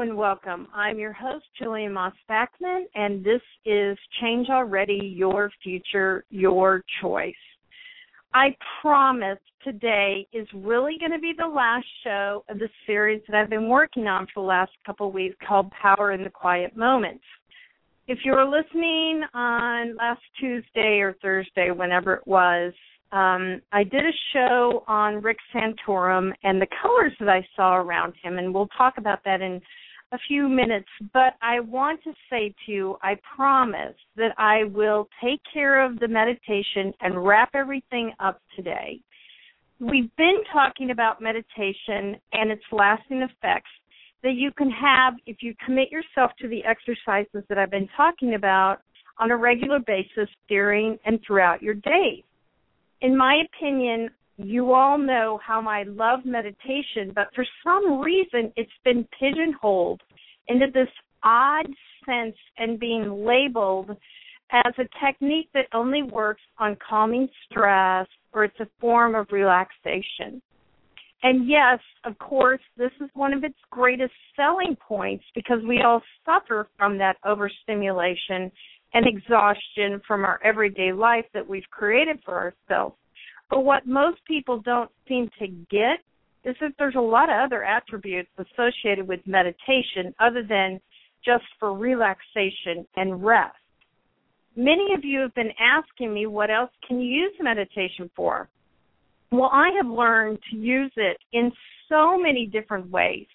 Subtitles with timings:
[0.00, 0.66] And welcome.
[0.74, 7.34] I'm your host, Jillian Moss Backman, and this is Change Already Your Future, Your Choice.
[8.32, 13.36] I promise today is really going to be the last show of the series that
[13.36, 16.74] I've been working on for the last couple of weeks called Power in the Quiet
[16.74, 17.24] Moments.
[18.08, 22.72] If you were listening on last Tuesday or Thursday, whenever it was,
[23.12, 28.14] um, I did a show on Rick Santorum and the colors that I saw around
[28.22, 29.60] him, and we'll talk about that in
[30.12, 30.88] a few minutes.
[31.12, 35.98] But I want to say to you, I promise that I will take care of
[35.98, 39.00] the meditation and wrap everything up today.
[39.78, 43.70] We've been talking about meditation and its lasting effects
[44.22, 48.34] that you can have if you commit yourself to the exercises that I've been talking
[48.34, 48.78] about
[49.18, 52.24] on a regular basis during and throughout your day
[53.02, 54.10] in my opinion,
[54.44, 60.00] you all know how I love meditation, but for some reason it's been pigeonholed
[60.48, 60.88] into this
[61.22, 61.66] odd
[62.06, 63.90] sense and being labeled
[64.52, 70.42] as a technique that only works on calming stress or it's a form of relaxation.
[71.22, 76.02] And yes, of course, this is one of its greatest selling points because we all
[76.24, 78.50] suffer from that overstimulation
[78.94, 82.96] and exhaustion from our everyday life that we've created for ourselves.
[83.50, 85.98] But what most people don't seem to get
[86.44, 90.80] is that there's a lot of other attributes associated with meditation other than
[91.24, 93.56] just for relaxation and rest.
[94.56, 98.48] Many of you have been asking me what else can you use meditation for?
[99.30, 101.52] Well, I have learned to use it in
[101.88, 103.26] so many different ways.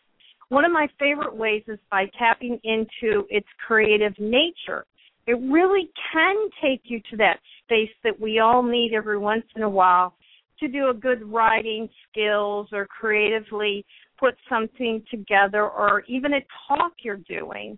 [0.50, 4.86] One of my favorite ways is by tapping into its creative nature
[5.28, 9.64] it really can take you to that space that we all need every once in
[9.64, 10.16] a while
[10.60, 13.86] to do a good writing skills or creatively
[14.20, 17.78] put something together or even a talk you're doing.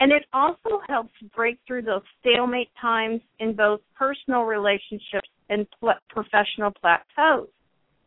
[0.00, 5.94] And it also helps break through those stalemate times in both personal relationships and pl-
[6.08, 7.48] professional plateaus.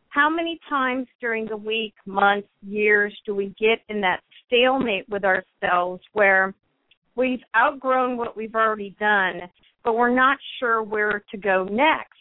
[0.08, 5.24] How many times during the week, months, years do we get in that stalemate with
[5.24, 6.54] ourselves where
[7.16, 9.40] we've outgrown what we've already done,
[9.84, 12.12] but we're not sure where to go next.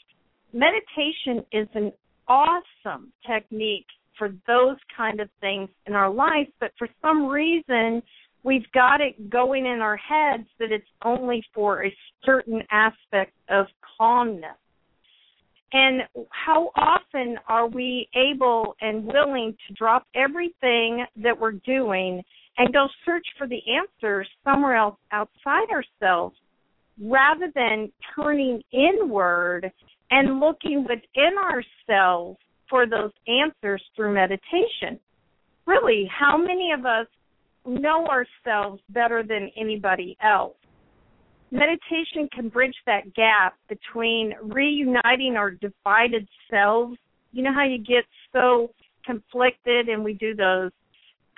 [0.53, 1.91] Meditation is an
[2.27, 3.85] awesome technique
[4.17, 8.01] for those kind of things in our life, but for some reason
[8.43, 13.65] we've got it going in our heads that it's only for a certain aspect of
[13.97, 14.55] calmness.
[15.73, 22.23] And how often are we able and willing to drop everything that we're doing
[22.57, 26.35] and go search for the answers somewhere else outside ourselves
[27.01, 29.71] rather than turning inward
[30.11, 32.37] and looking within ourselves
[32.69, 34.99] for those answers through meditation.
[35.65, 37.07] Really, how many of us
[37.65, 40.55] know ourselves better than anybody else?
[41.51, 46.97] Meditation can bridge that gap between reuniting our divided selves.
[47.31, 48.71] You know how you get so
[49.05, 50.71] conflicted and we do those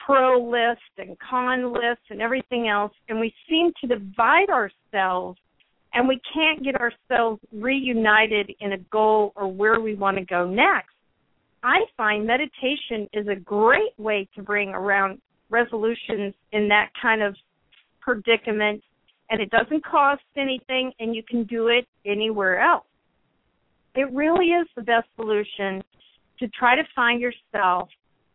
[0.07, 5.37] pro list and con list and everything else, and we seem to divide ourselves
[5.93, 10.47] and we can't get ourselves reunited in a goal or where we want to go
[10.47, 10.93] next.
[11.63, 15.19] I find meditation is a great way to bring around
[15.49, 17.35] resolutions in that kind of
[17.99, 18.81] predicament,
[19.29, 22.85] and it doesn't cost anything, and you can do it anywhere else.
[23.95, 25.83] It really is the best solution
[26.39, 27.89] to try to find yourself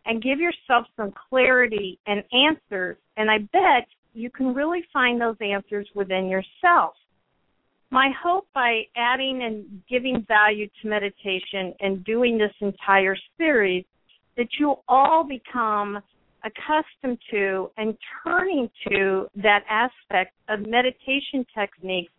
[0.07, 2.97] and give yourself some clarity and answers.
[3.17, 6.95] And I bet you can really find those answers within yourself.
[7.91, 13.85] My hope by adding and giving value to meditation and doing this entire series
[14.37, 15.99] that you'll all become
[16.45, 22.13] accustomed to and turning to that aspect of meditation techniques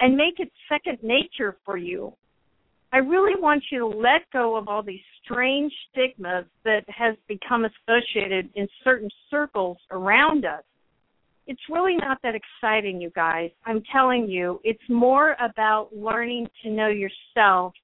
[0.00, 2.12] and make it second nature for you
[2.90, 7.66] I really want you to let go of all these strange stigmas that has become
[7.66, 10.62] associated in certain circles around us.
[11.46, 13.50] It's really not that exciting, you guys.
[13.66, 17.74] I'm telling you, it's more about learning to know yourself,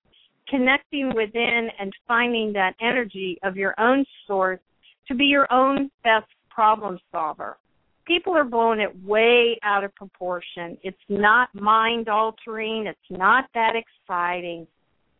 [0.49, 4.61] connecting within and finding that energy of your own source
[5.09, 7.59] to be your own best problem solver.
[8.06, 10.79] People are blowing it way out of proportion.
[10.83, 12.87] It's not mind altering.
[12.87, 14.67] It's not that exciting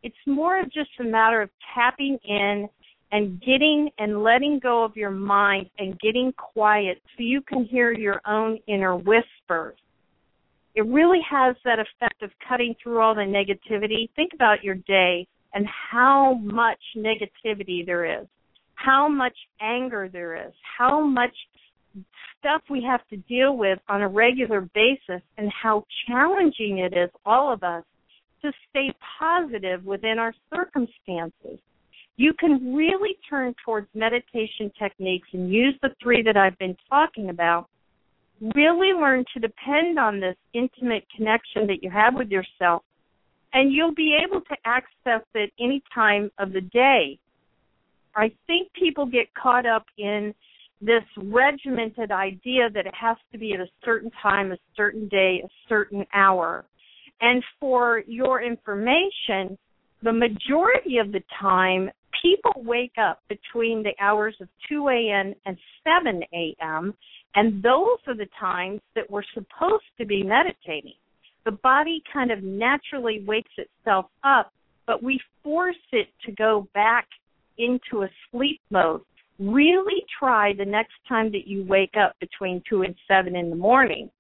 [0.05, 2.69] it's more of just a matter of tapping in
[3.11, 7.91] and getting and letting go of your mind and getting quiet so you can hear
[7.91, 9.77] your own inner whispers.
[10.75, 14.11] It really has that effect of cutting through all the negativity.
[14.15, 18.27] Think about your day and how much negativity there is,
[18.75, 21.35] how much anger there is, how much
[22.39, 27.09] stuff we have to deal with on a regular basis and how challenging it is,
[27.25, 27.85] all of us,
[28.45, 31.59] to stay positive within our circumstances.
[32.17, 37.31] You can really turn towards meditation techniques and use the three that I've been talking
[37.31, 37.69] about.
[38.55, 42.83] Really learn to depend on this intimate connection that you have with yourself,
[43.53, 47.19] and you'll be able to access it any time of the day.
[48.15, 50.35] I think people get caught up in
[50.81, 55.43] this regimented idea that it has to be at a certain time, a certain day,
[55.45, 56.65] a certain hour.
[57.21, 59.57] And for your information,
[60.03, 61.91] the majority of the time,
[62.23, 65.35] people wake up between the hours of 2 a.m.
[65.47, 66.95] and 7 a.m.,
[67.37, 70.95] and those are the times that we're supposed to be meditating.
[71.45, 74.53] The body kind of naturally wakes itself up,
[74.87, 77.09] but we force it to go back
[77.59, 79.03] into a sleep mode.
[79.39, 83.57] Really try the next time that you wake up between 2 and 7 in the
[83.57, 84.11] morning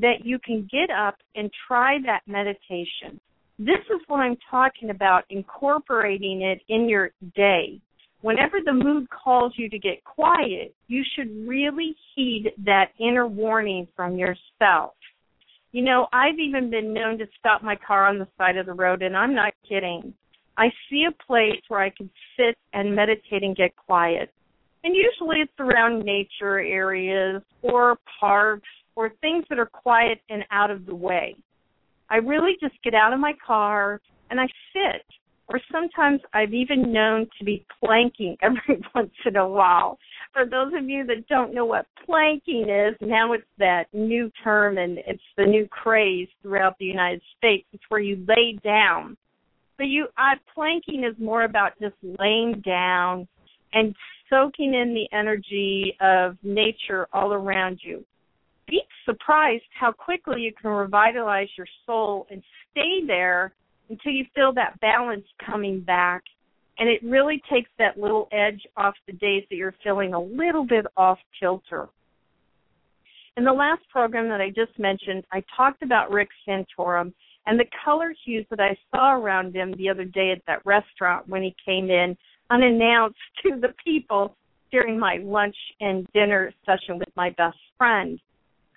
[0.00, 3.20] that you can get up and try that meditation.
[3.58, 7.80] This is what I'm talking about, incorporating it in your day.
[8.20, 13.86] Whenever the mood calls you to get quiet, you should really heed that inner warning
[13.96, 14.92] from yourself.
[15.72, 18.72] You know, I've even been known to stop my car on the side of the
[18.72, 20.14] road, and I'm not kidding.
[20.56, 24.32] I see a place where I can sit and meditate and get quiet.
[24.82, 28.68] And usually it's around nature areas or parks
[28.98, 31.36] or things that are quiet and out of the way.
[32.10, 35.04] I really just get out of my car and I sit.
[35.46, 39.98] Or sometimes I've even known to be planking every once in a while.
[40.32, 44.78] For those of you that don't know what planking is, now it's that new term
[44.78, 47.68] and it's the new craze throughout the United States.
[47.72, 49.16] It's where you lay down.
[49.76, 53.28] But you, I, planking is more about just laying down
[53.72, 53.94] and
[54.28, 58.04] soaking in the energy of nature all around you
[58.68, 63.52] be surprised how quickly you can revitalize your soul and stay there
[63.88, 66.22] until you feel that balance coming back.
[66.78, 70.64] And it really takes that little edge off the days that you're feeling a little
[70.64, 71.88] bit off kilter.
[73.36, 77.12] In the last program that I just mentioned, I talked about Rick Santorum
[77.46, 81.28] and the color hues that I saw around him the other day at that restaurant
[81.28, 82.16] when he came in
[82.50, 84.36] unannounced to the people
[84.70, 88.20] during my lunch and dinner session with my best friend.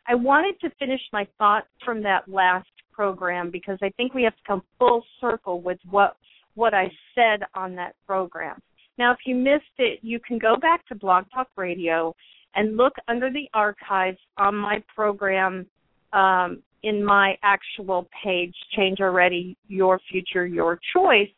[0.08, 4.36] I wanted to finish my thoughts from that last program because I think we have
[4.36, 6.16] to come full circle with what
[6.56, 8.62] what I said on that program.
[8.98, 12.14] Now, if you missed it, you can go back to Blog Talk Radio
[12.56, 15.66] and look under the archives on my program
[16.12, 21.30] um, in my actual page, Change Already, Your Future, Your Choice.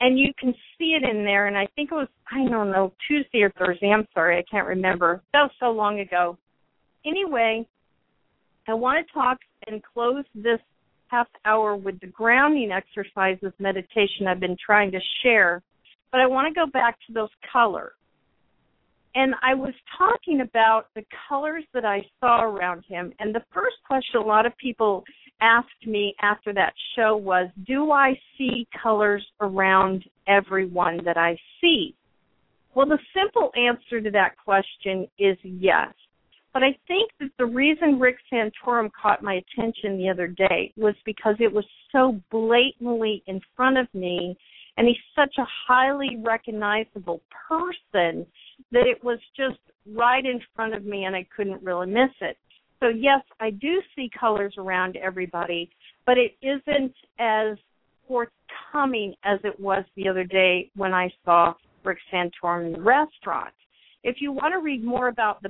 [0.00, 1.46] And you can see it in there.
[1.46, 3.90] And I think it was, I don't know, Tuesday or Thursday.
[3.90, 5.22] I'm sorry, I can't remember.
[5.32, 6.38] That was so long ago.
[7.06, 7.66] Anyway,
[8.68, 10.60] I want to talk and close this
[11.08, 15.62] half hour with the grounding exercises meditation I've been trying to share,
[16.10, 17.92] but I want to go back to those colors.
[19.14, 23.12] And I was talking about the colors that I saw around him.
[23.20, 25.04] And the first question a lot of people
[25.40, 31.94] asked me after that show was Do I see colors around everyone that I see?
[32.74, 35.92] Well, the simple answer to that question is yes.
[36.54, 40.94] But I think that the reason Rick Santorum caught my attention the other day was
[41.04, 44.36] because it was so blatantly in front of me
[44.76, 48.24] and he's such a highly recognizable person
[48.70, 49.58] that it was just
[49.92, 52.36] right in front of me and I couldn't really miss it.
[52.80, 55.70] So yes, I do see colors around everybody,
[56.06, 57.56] but it isn't as
[58.06, 63.54] forthcoming as it was the other day when I saw Rick Santorum in the restaurant.
[64.04, 65.48] If you want to read more about the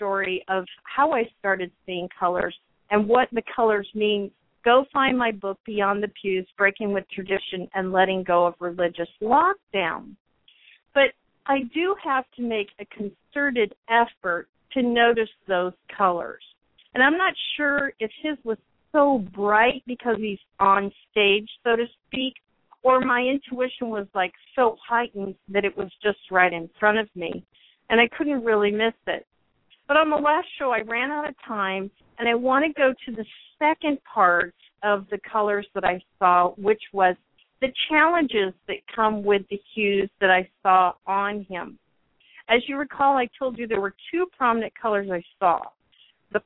[0.00, 2.54] backstory of how I started seeing colors
[2.90, 4.30] and what the colors mean,
[4.64, 9.08] go find my book, Beyond the Pews Breaking with Tradition and Letting Go of Religious
[9.22, 10.16] Lockdown.
[10.94, 11.12] But
[11.46, 16.42] I do have to make a concerted effort to notice those colors.
[16.94, 18.58] And I'm not sure if his was
[18.92, 22.34] so bright because he's on stage, so to speak,
[22.82, 27.08] or my intuition was like so heightened that it was just right in front of
[27.14, 27.44] me
[27.90, 29.26] and I couldn't really miss it.
[29.90, 32.94] But on the last show, I ran out of time, and I want to go
[33.06, 33.24] to the
[33.58, 34.54] second part
[34.84, 37.16] of the colors that I saw, which was
[37.60, 41.76] the challenges that come with the hues that I saw on him.
[42.48, 45.58] As you recall, I told you there were two prominent colors I saw.
[46.32, 46.40] The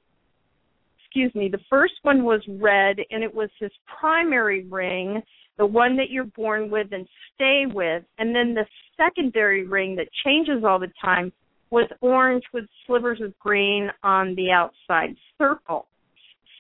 [1.05, 5.23] excuse me, the first one was red, and it was his primary ring
[5.59, 8.65] the one that you're born with and stay with, and then the
[8.97, 11.31] secondary ring that changes all the time
[11.71, 15.87] with orange with slivers of green on the outside circle.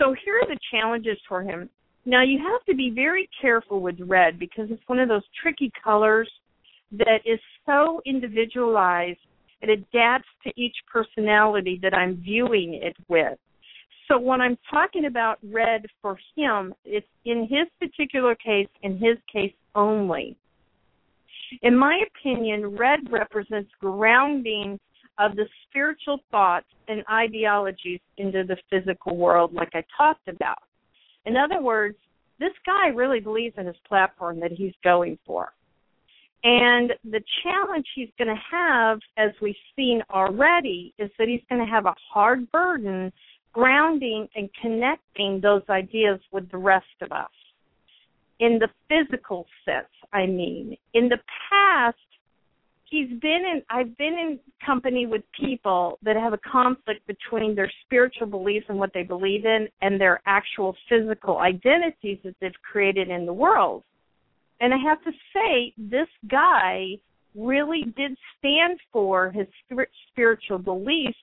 [0.00, 1.68] So here are the challenges for him.
[2.04, 5.72] Now you have to be very careful with red because it's one of those tricky
[5.82, 6.30] colors
[6.92, 9.18] that is so individualized.
[9.62, 13.38] It adapts to each personality that I'm viewing it with.
[14.08, 19.16] So when I'm talking about red for him, it's in his particular case, in his
[19.32, 20.36] case only.
[21.62, 24.78] In my opinion, red represents grounding
[25.18, 30.58] of the spiritual thoughts and ideologies into the physical world, like I talked about.
[31.26, 31.96] In other words,
[32.38, 35.52] this guy really believes in his platform that he's going for.
[36.42, 41.64] And the challenge he's going to have, as we've seen already, is that he's going
[41.64, 43.12] to have a hard burden
[43.54, 47.30] grounding and connecting those ideas with the rest of us.
[48.40, 50.76] In the physical sense, I mean.
[50.92, 51.18] In the
[51.48, 51.96] past,
[52.90, 57.70] he's been in I've been in company with people that have a conflict between their
[57.84, 63.10] spiritual beliefs and what they believe in and their actual physical identities that they've created
[63.10, 63.82] in the world.
[64.60, 66.98] And I have to say this guy
[67.34, 69.46] really did stand for his
[70.12, 71.16] spiritual beliefs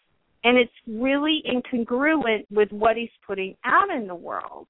[0.44, 4.68] and it's really incongruent with what he's putting out in the world.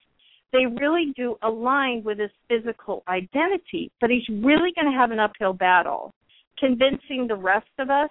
[0.52, 5.20] They really do align with his physical identity, but he's really going to have an
[5.20, 6.14] uphill battle
[6.60, 8.10] convincing the rest of us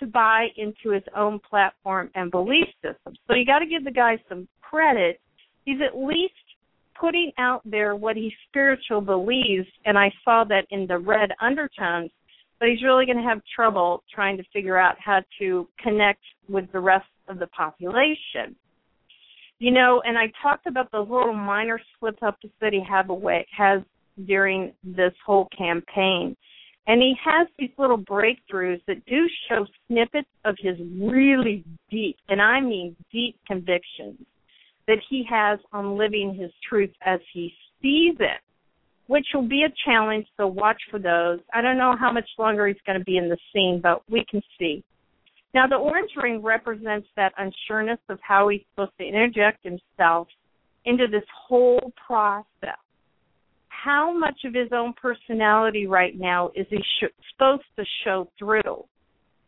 [0.00, 3.14] to buy into his own platform and belief system.
[3.26, 5.20] So you got to give the guy some credit.
[5.64, 6.34] He's at least
[7.00, 12.10] putting out there what he spiritual believes, and I saw that in the red undertones.
[12.58, 16.70] But he's really going to have trouble trying to figure out how to connect with
[16.72, 18.54] the rest of the population.
[19.58, 23.46] You know, and I talked about those little minor slip ups that he have away
[23.56, 23.82] has
[24.26, 26.36] during this whole campaign.
[26.86, 32.42] And he has these little breakthroughs that do show snippets of his really deep, and
[32.42, 34.18] I mean deep convictions
[34.88, 38.40] that he has on living his truth as he sees it,
[39.06, 41.38] which will be a challenge, so watch for those.
[41.54, 44.24] I don't know how much longer he's going to be in the scene, but we
[44.28, 44.82] can see.
[45.54, 50.26] Now, the orange ring represents that unsureness of how he's supposed to interject himself
[50.84, 52.81] into this whole process
[53.82, 58.84] how much of his own personality right now is he sh- supposed to show through?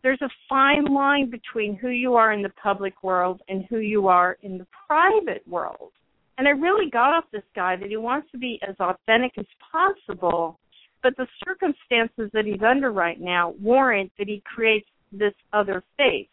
[0.02, 4.08] There's a fine line between who you are in the public world and who you
[4.08, 5.92] are in the private world.
[6.36, 9.46] And I really got off this guy that he wants to be as authentic as
[9.70, 10.58] possible,
[11.02, 16.26] but the circumstances that he's under right now warrant that he creates this other face.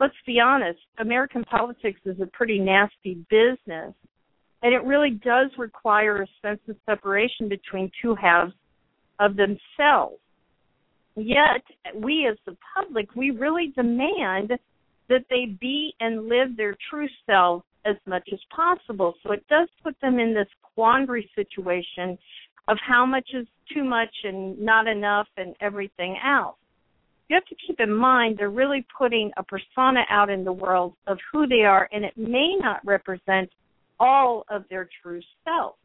[0.00, 3.94] Let's be honest, American politics is a pretty nasty business
[4.62, 8.52] and it really does require a sense of separation between two halves
[9.18, 10.18] of themselves.
[11.16, 11.62] Yet,
[11.94, 14.52] we as the public, we really demand
[15.08, 19.14] that they be and live their true selves as much as possible.
[19.22, 22.16] So it does put them in this quandary situation
[22.68, 26.56] of how much is too much and not enough and everything else.
[27.28, 30.94] You have to keep in mind they're really putting a persona out in the world
[31.06, 33.50] of who they are, and it may not represent
[34.00, 35.76] all of their true self.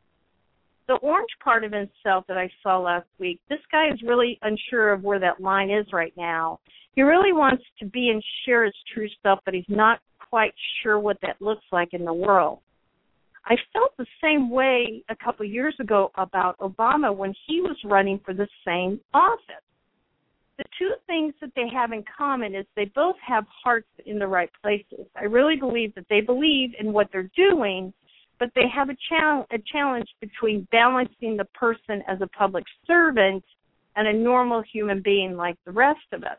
[0.87, 4.93] The orange part of himself that I saw last week, this guy is really unsure
[4.93, 6.59] of where that line is right now.
[6.95, 10.99] He really wants to be and share his true self, but he's not quite sure
[10.99, 12.59] what that looks like in the world.
[13.45, 18.19] I felt the same way a couple years ago about Obama when he was running
[18.25, 19.61] for the same office.
[20.57, 24.27] The two things that they have in common is they both have hearts in the
[24.27, 25.05] right places.
[25.15, 27.93] I really believe that they believe in what they're doing,
[28.39, 33.43] but they have a, challenge, a challenge between balancing the person as a public servant
[33.95, 36.37] and a normal human being like the rest of us.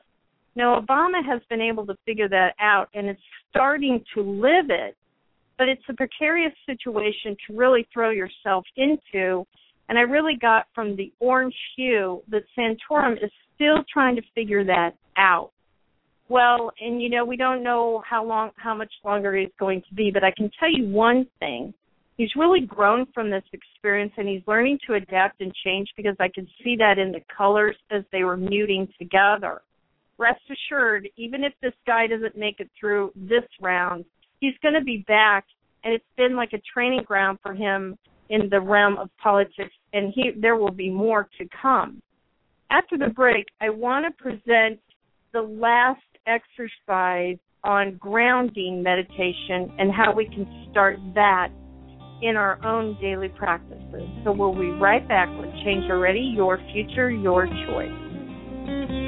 [0.55, 4.97] Now, Obama has been able to figure that out and it's starting to live it,
[5.59, 9.47] but it's a precarious situation to really throw yourself into.
[9.89, 14.65] And I really got from the orange hue that Santorum is still trying to figure
[14.65, 15.51] that out.
[16.29, 19.95] Well, and you know, we don't know how long, how much longer it's going to
[19.95, 21.73] be, but I can tell you one thing
[22.17, 26.29] he's really grown from this experience and he's learning to adapt and change because I
[26.29, 29.63] could see that in the colors as they were muting together.
[30.19, 34.05] Rest assured, even if this guy doesn't make it through this round,
[34.41, 35.45] he's going to be back
[35.85, 37.97] and it's been like a training ground for him
[38.31, 42.01] in the realm of politics and he there will be more to come.
[42.71, 44.81] After the break, I want to present
[45.33, 51.51] the last exercise on grounding meditation and how we can start that
[52.23, 54.09] in our own daily practices.
[54.25, 59.06] So we'll be right back with Change Already, Your Future, Your Choice.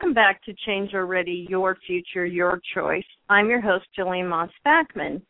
[0.00, 3.04] Welcome back to Change Already Your Future, Your Choice.
[3.28, 5.20] I'm your host, Jillian Moss Backman.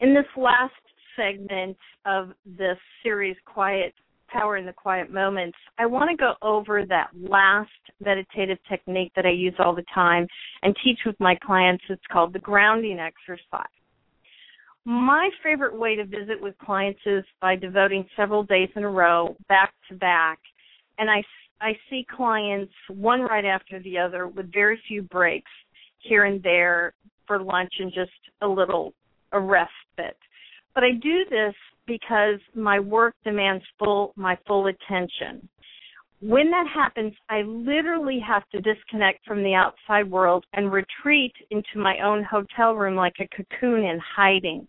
[0.00, 0.72] In this last
[1.14, 3.94] segment of this series, Quiet
[4.26, 7.70] Power in the Quiet Moments, I want to go over that last
[8.04, 10.26] meditative technique that I use all the time
[10.64, 11.84] and teach with my clients.
[11.88, 13.68] It's called the grounding exercise.
[14.84, 19.36] My favorite way to visit with clients is by devoting several days in a row,
[19.48, 20.40] back to back,
[20.98, 21.22] and I
[21.60, 25.50] I see clients one right after the other with very few breaks
[25.98, 26.94] here and there
[27.26, 28.10] for lunch and just
[28.42, 28.94] a little
[29.32, 30.16] a respite.
[30.74, 31.54] But I do this
[31.86, 35.48] because my work demands full my full attention.
[36.20, 41.78] When that happens, I literally have to disconnect from the outside world and retreat into
[41.78, 44.66] my own hotel room like a cocoon in hiding.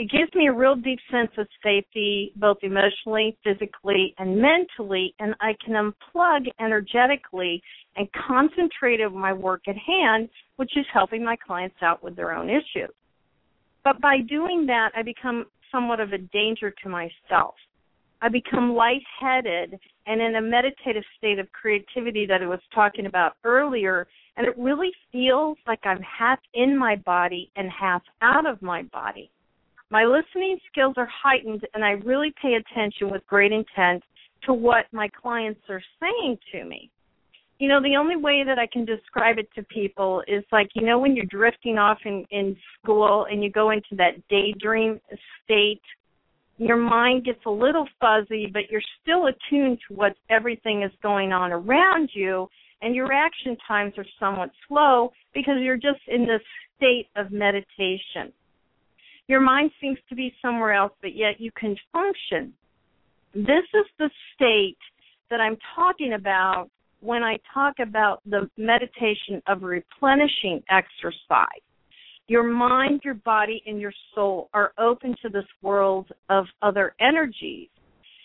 [0.00, 5.34] It gives me a real deep sense of safety, both emotionally, physically, and mentally, and
[5.42, 7.62] I can unplug energetically
[7.96, 12.32] and concentrate on my work at hand, which is helping my clients out with their
[12.32, 12.94] own issues.
[13.84, 17.56] But by doing that, I become somewhat of a danger to myself.
[18.22, 23.32] I become lightheaded and in a meditative state of creativity that I was talking about
[23.44, 24.06] earlier,
[24.38, 28.84] and it really feels like I'm half in my body and half out of my
[28.84, 29.30] body.
[29.90, 34.02] My listening skills are heightened and I really pay attention with great intent
[34.44, 36.90] to what my clients are saying to me.
[37.58, 40.86] You know, the only way that I can describe it to people is like, you
[40.86, 45.00] know, when you're drifting off in, in school and you go into that daydream
[45.44, 45.82] state,
[46.56, 51.32] your mind gets a little fuzzy, but you're still attuned to what everything is going
[51.32, 52.48] on around you,
[52.80, 56.42] and your reaction times are somewhat slow because you're just in this
[56.76, 58.32] state of meditation.
[59.30, 62.52] Your mind seems to be somewhere else, but yet you can function.
[63.32, 64.76] This is the state
[65.30, 71.62] that I'm talking about when I talk about the meditation of replenishing exercise.
[72.26, 77.68] Your mind, your body, and your soul are open to this world of other energies.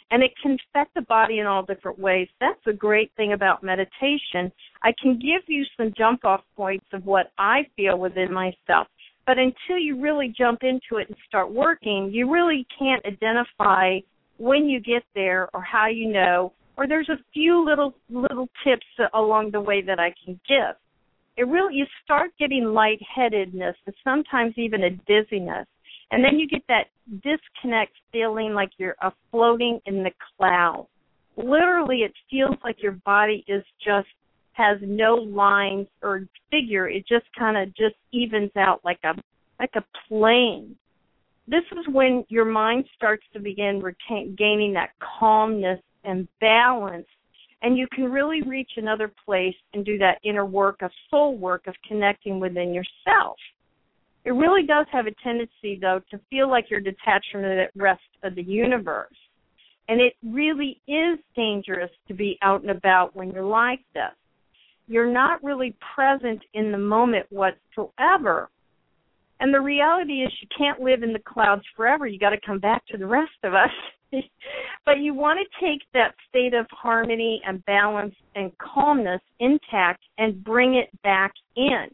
[0.09, 2.27] And it can affect the body in all different ways.
[2.39, 4.51] That's a great thing about meditation.
[4.81, 8.87] I can give you some jump off points of what I feel within myself.
[9.25, 13.99] But until you really jump into it and start working, you really can't identify
[14.37, 16.53] when you get there or how you know.
[16.77, 20.75] Or there's a few little little tips along the way that I can give.
[21.37, 25.67] It really you start getting lightheadedness and sometimes even a dizziness.
[26.11, 26.87] And then you get that
[27.23, 28.95] disconnect feeling like you're
[29.31, 30.87] floating in the clouds.
[31.35, 34.07] Literally, it feels like your body is just
[34.55, 36.87] has no lines or figure.
[36.87, 39.13] It just kind of just evens out like a
[39.59, 40.75] like a plane.
[41.47, 44.89] This is when your mind starts to begin retain, gaining that
[45.19, 47.07] calmness and balance,
[47.61, 51.67] and you can really reach another place and do that inner work of soul work
[51.67, 53.37] of connecting within yourself.
[54.23, 58.01] It really does have a tendency, though, to feel like you're detached from the rest
[58.23, 59.15] of the universe.
[59.87, 64.15] And it really is dangerous to be out and about when you're like this
[64.87, 68.49] you're not really present in the moment whatsoever.
[69.39, 72.07] And the reality is you can't live in the clouds forever.
[72.07, 73.69] You got to come back to the rest of us.
[74.85, 80.43] but you want to take that state of harmony and balance and calmness intact and
[80.43, 81.87] bring it back in.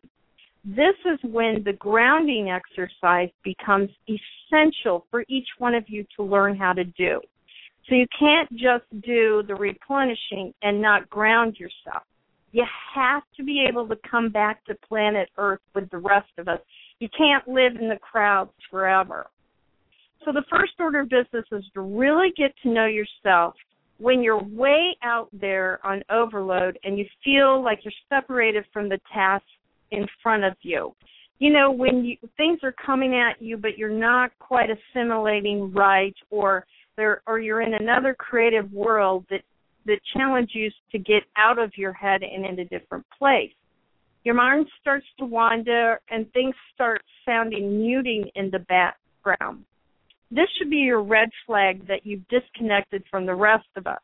[0.64, 6.56] This is when the grounding exercise becomes essential for each one of you to learn
[6.56, 7.20] how to do.
[7.90, 12.04] So you can't just do the replenishing and not ground yourself.
[12.52, 16.48] You have to be able to come back to planet Earth with the rest of
[16.48, 16.60] us.
[17.00, 19.28] You can't live in the crowds forever.
[20.26, 23.56] So the first order of business is to really get to know yourself
[23.98, 29.00] when you're way out there on overload and you feel like you're separated from the
[29.14, 29.46] task
[29.92, 30.94] in front of you.
[31.40, 36.16] You know, when you, things are coming at you but you're not quite assimilating right
[36.30, 36.66] or
[36.98, 39.42] there or you're in another creative world that
[39.86, 43.54] that challenge you to get out of your head and in a different place.
[44.24, 49.66] Your mind starts to wander and things start sounding muting in the background.
[50.30, 54.00] This should be your red flag that you've disconnected from the rest of us.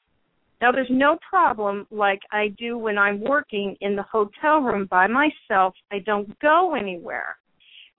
[0.60, 5.06] Now, there's no problem like I do when I'm working in the hotel room by
[5.08, 5.76] myself.
[5.92, 7.38] I don't go anywhere.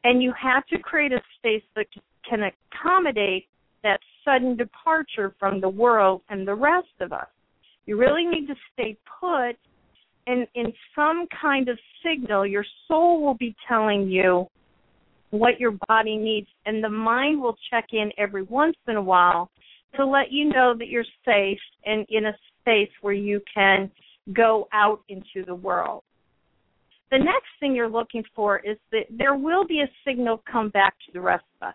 [0.02, 1.86] And you have to create a space that
[2.28, 3.46] can accommodate
[3.84, 7.28] that sudden departure from the world and the rest of us.
[7.88, 9.57] You really need to stay put
[10.27, 14.46] and in some kind of signal, your soul will be telling you
[15.31, 19.51] what your body needs, and the mind will check in every once in a while
[19.96, 23.90] to let you know that you're safe and in a space where you can
[24.35, 26.03] go out into the world.
[27.11, 30.92] The next thing you're looking for is that there will be a signal come back
[31.07, 31.74] to the rest of us.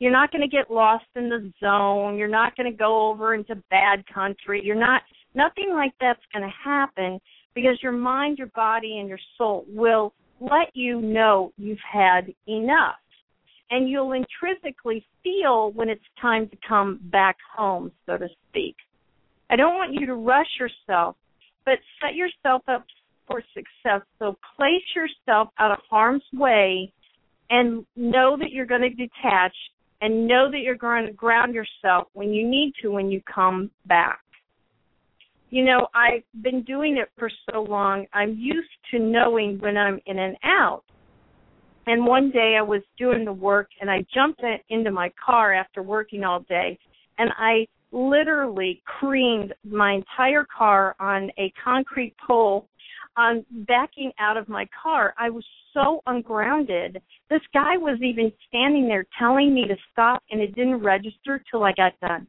[0.00, 2.16] You're not going to get lost in the zone.
[2.16, 4.60] You're not going to go over into bad country.
[4.64, 5.02] You're not,
[5.34, 7.20] nothing like that's going to happen
[7.54, 12.96] because your mind, your body, and your soul will let you know you've had enough.
[13.70, 18.76] And you'll intrinsically feel when it's time to come back home, so to speak.
[19.50, 21.16] I don't want you to rush yourself,
[21.64, 22.84] but set yourself up
[23.26, 24.02] for success.
[24.18, 26.92] So place yourself out of harm's way
[27.50, 29.54] and know that you're going to detach
[30.00, 33.70] and know that you're going to ground yourself when you need to when you come
[33.86, 34.20] back.
[35.54, 40.00] You know, I've been doing it for so long, I'm used to knowing when I'm
[40.04, 40.82] in and out.
[41.86, 45.80] And one day I was doing the work and I jumped into my car after
[45.80, 46.76] working all day
[47.18, 52.66] and I literally creamed my entire car on a concrete pole
[53.16, 55.14] on backing out of my car.
[55.16, 57.00] I was so ungrounded.
[57.30, 61.62] This guy was even standing there telling me to stop and it didn't register till
[61.62, 62.26] I got done.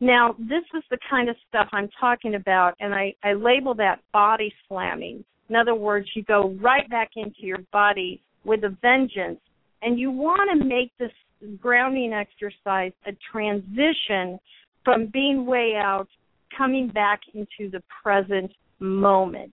[0.00, 4.00] Now, this is the kind of stuff I'm talking about and I, I label that
[4.12, 5.24] body slamming.
[5.48, 9.40] In other words, you go right back into your body with a vengeance
[9.82, 11.12] and you want to make this
[11.58, 14.38] grounding exercise a transition
[14.84, 16.08] from being way out
[16.56, 19.52] coming back into the present moment.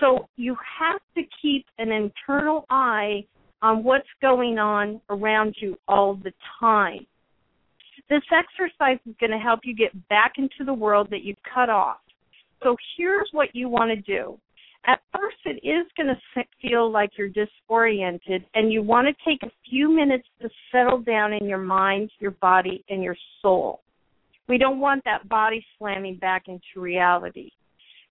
[0.00, 3.24] So you have to keep an internal eye
[3.62, 7.06] on what's going on around you all the time.
[8.10, 11.70] This exercise is going to help you get back into the world that you've cut
[11.70, 11.98] off.
[12.62, 14.38] So here's what you want to do.
[14.86, 19.42] At first, it is going to feel like you're disoriented, and you want to take
[19.42, 23.80] a few minutes to settle down in your mind, your body, and your soul.
[24.46, 27.50] We don't want that body slamming back into reality.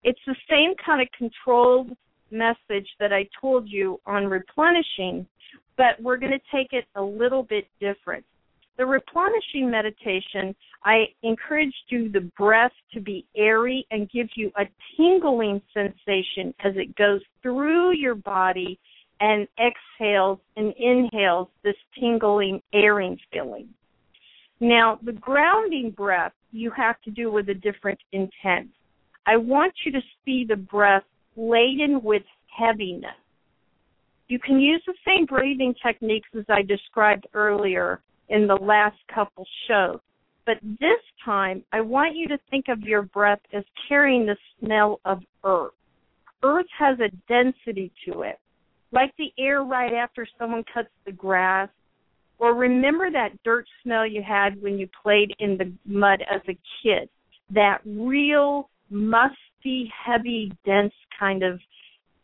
[0.04, 1.96] It's the same kind of controlled
[2.32, 5.28] message that I told you on replenishing,
[5.78, 8.26] but we're going to take it a little bit different.
[8.78, 14.66] The replenishing meditation, I encourage you the breath to be airy and give you a
[14.98, 18.80] tingling sensation as it goes through your body
[19.20, 23.70] and exhales and inhales this tingling, airing feeling.
[24.60, 28.70] Now, the grounding breath you have to do with a different intent.
[29.26, 31.04] I want you to see the breath
[31.36, 33.12] laden with heaviness.
[34.28, 38.02] You can use the same breathing techniques as I described earlier
[38.34, 40.00] in the last couple shows.
[40.46, 45.00] But this time, I want you to think of your breath as carrying the smell
[45.06, 45.72] of earth.
[46.42, 48.40] Earth has a density to it,
[48.92, 51.70] like the air right after someone cuts the grass.
[52.40, 56.58] Or remember that dirt smell you had when you played in the mud as a
[56.82, 57.08] kid.
[57.52, 61.60] That real musty, heavy, dense kind of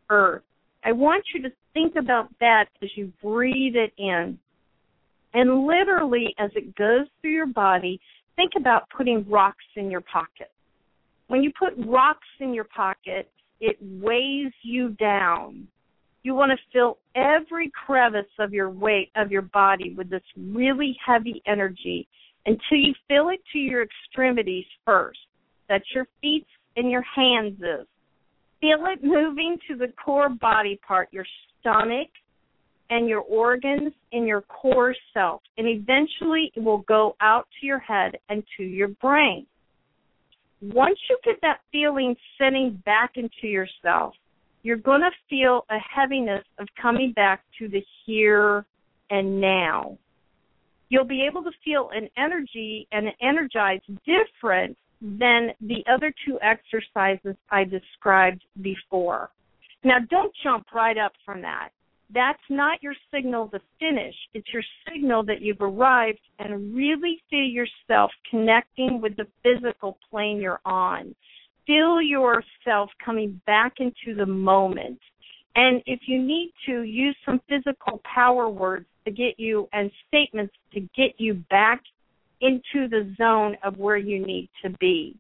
[0.10, 0.42] earth.
[0.84, 4.40] I want you to think about that as you breathe it in.
[5.34, 8.00] And literally, as it goes through your body,
[8.36, 10.52] think about putting rocks in your pocket.
[11.28, 15.68] When you put rocks in your pocket, it weighs you down.
[16.24, 20.98] You want to fill every crevice of your weight of your body with this really
[21.06, 22.08] heavy energy
[22.46, 25.20] until you fill it to your extremities first.
[25.68, 27.88] That's your feet and your hands is.
[28.62, 31.26] Feel it moving to the core body part, your
[31.60, 32.10] stomach
[32.90, 35.42] and your organs in your core self.
[35.58, 39.46] And eventually it will go out to your head and to your brain.
[40.62, 44.14] Once you get that feeling sending back into yourself,
[44.64, 48.66] you're going to feel a heaviness of coming back to the here
[49.10, 49.98] and now.
[50.90, 56.38] You'll be able to feel an energy and an energize different than the other two
[56.42, 59.30] exercises I described before.
[59.84, 61.70] Now, don't jump right up from that.
[62.12, 64.16] That's not your signal to finish.
[64.34, 70.40] It's your signal that you've arrived and really feel yourself connecting with the physical plane
[70.40, 71.14] you're on.
[71.68, 75.00] Feel yourself coming back into the moment.
[75.56, 80.54] And if you need to, use some physical power words to get you and statements
[80.74, 81.84] to get you back
[82.42, 85.16] into the zone of where you need to be.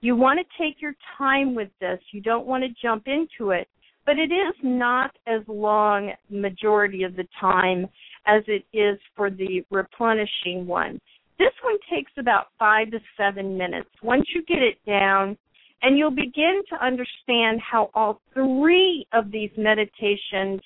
[0.00, 2.00] You want to take your time with this.
[2.12, 3.68] You don't want to jump into it,
[4.06, 7.86] but it is not as long majority of the time
[8.26, 11.00] as it is for the replenishing one.
[11.38, 13.90] This one takes about five to seven minutes.
[14.02, 15.36] Once you get it down,
[15.82, 20.62] and you'll begin to understand how all three of these meditations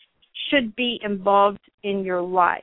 [0.49, 2.63] should be involved in your life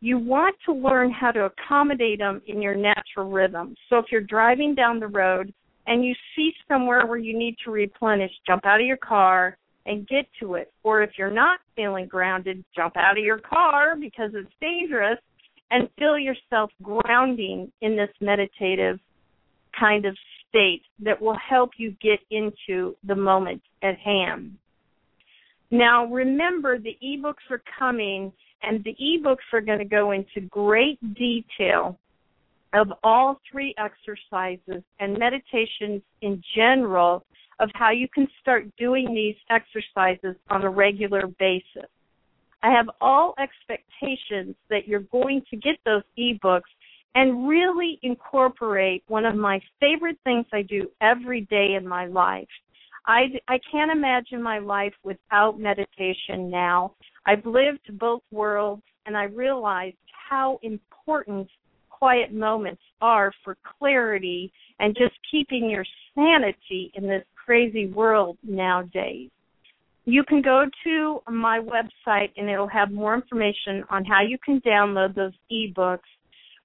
[0.00, 3.74] you want to learn how to accommodate them in your natural rhythm.
[3.88, 5.52] So if you're driving down the road
[5.86, 10.06] and you see somewhere where you need to replenish, jump out of your car, and
[10.08, 10.72] get to it.
[10.82, 15.18] Or if you're not feeling grounded, jump out of your car because it's dangerous
[15.70, 18.98] and feel yourself grounding in this meditative
[19.78, 20.16] kind of
[20.48, 24.56] state that will help you get into the moment at hand.
[25.70, 30.98] Now, remember the ebooks are coming, and the ebooks are going to go into great
[31.14, 31.98] detail
[32.72, 37.24] of all three exercises and meditations in general
[37.58, 41.90] of how you can start doing these exercises on a regular basis.
[42.62, 46.62] I have all expectations that you're going to get those ebooks
[47.14, 52.48] and really incorporate one of my favorite things I do every day in my life.
[53.06, 56.94] I, I can't imagine my life without meditation now.
[57.24, 59.96] I've lived both worlds and I realized
[60.28, 61.48] how important
[61.88, 69.30] quiet moments are for clarity and just keeping your sanity in this crazy world nowadays.
[70.04, 74.60] You can go to my website and it'll have more information on how you can
[74.60, 75.98] download those ebooks.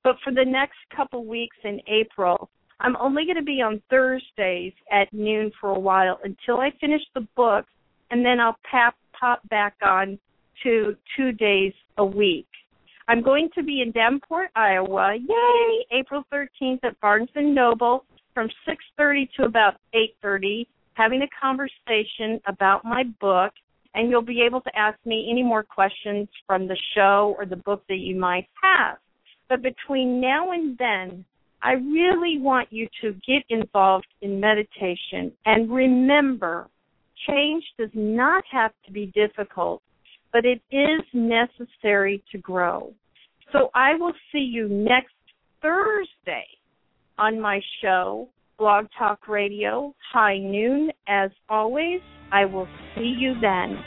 [0.04, 4.74] But for the next couple weeks in April, I'm only going to be on Thursdays
[4.91, 7.65] at noon for a while until I finish the book,
[8.10, 10.17] and then I'll pop, pop back on
[10.63, 12.48] to two days a week.
[13.08, 15.15] I'm going to be in Davenport, Iowa.
[15.15, 16.00] Yay!
[16.00, 22.84] April 13th at Barnes and Noble from 6:30 to about 8:30, having a conversation about
[22.84, 23.54] my book,
[23.94, 27.56] and you'll be able to ask me any more questions from the show or the
[27.56, 28.98] book that you might have.
[29.50, 31.26] But between now and then,
[31.62, 36.70] I really want you to get involved in meditation and remember
[37.28, 39.82] change does not have to be difficult,
[40.34, 42.94] but it is necessary to grow.
[43.52, 45.13] So I will see you next
[45.62, 46.48] Thursday
[47.21, 50.89] on my show, Blog Talk Radio, high noon.
[51.07, 53.77] As always, I will see you then.